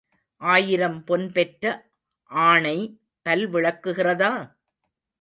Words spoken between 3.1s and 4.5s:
பல் விளக்குகிறதா?